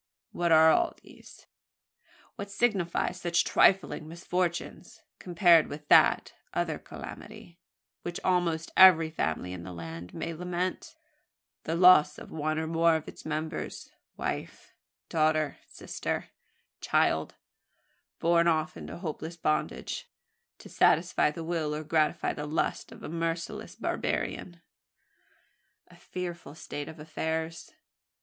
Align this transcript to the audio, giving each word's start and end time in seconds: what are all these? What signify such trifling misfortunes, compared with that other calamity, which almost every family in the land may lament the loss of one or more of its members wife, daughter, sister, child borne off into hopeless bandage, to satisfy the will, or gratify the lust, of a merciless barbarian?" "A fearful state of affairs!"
what 0.31 0.51
are 0.51 0.71
all 0.71 0.95
these? 1.03 1.45
What 2.35 2.49
signify 2.49 3.11
such 3.11 3.43
trifling 3.43 4.07
misfortunes, 4.07 5.03
compared 5.19 5.67
with 5.67 5.87
that 5.89 6.33
other 6.55 6.79
calamity, 6.79 7.59
which 8.01 8.19
almost 8.23 8.71
every 8.75 9.11
family 9.11 9.53
in 9.53 9.61
the 9.61 9.71
land 9.71 10.11
may 10.11 10.33
lament 10.33 10.95
the 11.65 11.75
loss 11.75 12.17
of 12.17 12.31
one 12.31 12.57
or 12.57 12.65
more 12.65 12.95
of 12.95 13.07
its 13.07 13.27
members 13.27 13.91
wife, 14.17 14.73
daughter, 15.07 15.57
sister, 15.67 16.29
child 16.79 17.35
borne 18.17 18.47
off 18.47 18.75
into 18.75 18.97
hopeless 18.97 19.37
bandage, 19.37 20.09
to 20.57 20.67
satisfy 20.67 21.29
the 21.29 21.43
will, 21.43 21.75
or 21.75 21.83
gratify 21.83 22.33
the 22.33 22.47
lust, 22.47 22.91
of 22.91 23.03
a 23.03 23.07
merciless 23.07 23.75
barbarian?" 23.75 24.63
"A 25.89 25.95
fearful 25.95 26.55
state 26.55 26.89
of 26.89 26.97
affairs!" 26.99 27.71